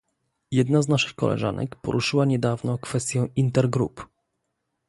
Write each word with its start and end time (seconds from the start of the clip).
Jedna 0.51 0.81
z 0.81 0.87
naszych 0.87 1.15
koleżanek 1.15 1.75
poruszyła 1.75 2.25
niedawno 2.25 2.77
kwestię 2.77 3.27
intergrup 3.35 4.07